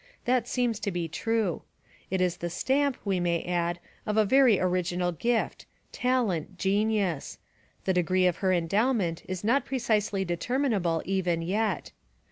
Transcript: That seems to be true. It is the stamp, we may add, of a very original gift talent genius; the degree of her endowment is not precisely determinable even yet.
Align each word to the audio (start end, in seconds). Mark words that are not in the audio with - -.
That 0.25 0.47
seems 0.47 0.79
to 0.79 0.89
be 0.89 1.07
true. 1.07 1.61
It 2.09 2.21
is 2.21 2.37
the 2.37 2.49
stamp, 2.49 2.97
we 3.05 3.19
may 3.19 3.43
add, 3.43 3.79
of 4.07 4.17
a 4.17 4.25
very 4.25 4.59
original 4.59 5.11
gift 5.11 5.67
talent 5.91 6.57
genius; 6.57 7.37
the 7.85 7.93
degree 7.93 8.25
of 8.25 8.37
her 8.37 8.51
endowment 8.51 9.21
is 9.27 9.43
not 9.43 9.63
precisely 9.63 10.25
determinable 10.25 11.03
even 11.05 11.43
yet. 11.43 11.91